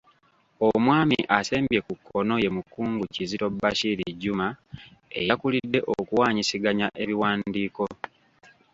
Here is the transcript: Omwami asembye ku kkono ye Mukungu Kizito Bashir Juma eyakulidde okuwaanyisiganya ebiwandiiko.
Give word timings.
Omwami 0.67 1.17
asembye 1.37 1.79
ku 1.87 1.93
kkono 1.99 2.33
ye 2.43 2.49
Mukungu 2.57 3.03
Kizito 3.13 3.47
Bashir 3.61 3.99
Juma 4.21 4.47
eyakulidde 5.19 5.79
okuwaanyisiganya 5.97 6.87
ebiwandiiko. 7.01 7.85